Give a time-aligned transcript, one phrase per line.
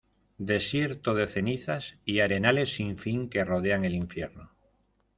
[0.39, 4.49] desiertos de cenizas y arenales sin fin que rodean el Infierno.